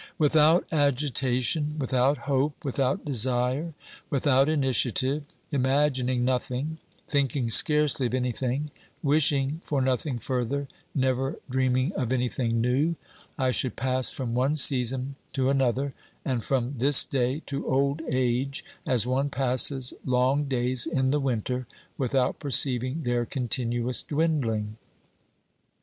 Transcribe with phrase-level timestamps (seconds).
[0.17, 3.75] Without agitation, without hope, without desire,
[4.09, 8.71] without initiative, imagining nothing, think ing scarcely of anything,
[9.03, 12.95] wishing for nothing further, never dreaming of anything new,
[13.37, 15.93] I should pass from one season to another,
[16.25, 21.67] and from this day to old age, as one passes long days in the winter
[21.99, 24.77] without perceiving their continuous dwindling.